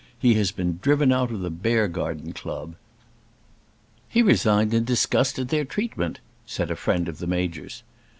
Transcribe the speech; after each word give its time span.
He 0.17 0.33
has 0.33 0.51
been 0.51 0.79
driven 0.81 1.11
out 1.11 1.29
of 1.29 1.41
the 1.41 1.51
Beargarden 1.51 2.33
Club." 2.33 2.73
"He 4.09 4.23
resigned 4.23 4.73
in 4.73 4.83
disgust 4.83 5.37
at 5.37 5.49
their 5.49 5.63
treatment," 5.63 6.19
said 6.47 6.71
a 6.71 6.75
friend 6.75 7.07
of 7.07 7.19
the 7.19 7.27
Major's. 7.27 7.83